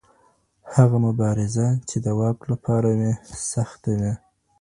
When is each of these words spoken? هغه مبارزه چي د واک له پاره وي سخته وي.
هغه 0.75 0.97
مبارزه 1.07 1.67
چي 1.87 1.97
د 2.05 2.07
واک 2.19 2.37
له 2.49 2.55
پاره 2.65 2.91
وي 2.99 3.13
سخته 3.51 3.91
وي. 3.99 4.13